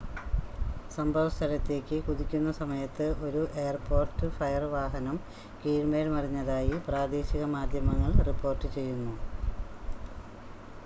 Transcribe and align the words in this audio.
സംഭവ 0.91 1.25
സ്ഥലത്തേക്ക് 1.29 1.97
കുതിക്കുന്ന 2.05 2.51
സമയത്ത് 2.53 3.07
ഒരു 3.25 3.41
എയർപോർട്ട് 3.55 4.29
ഫയർ 4.37 4.63
വാഹനം 4.71 5.17
കീഴ്‌മേൽ 5.59 6.09
മറിഞ്ഞതായി 6.13 6.79
പ്രാദേശിക 6.87 7.43
മാധ്യമങ്ങൾ 7.55 8.13
റിപ്പോർട്ട് 8.29 8.69
ചെയ്യുന്നു 8.75 9.13